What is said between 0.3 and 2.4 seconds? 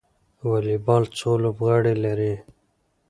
والیبال څو لوبغاړي لري؟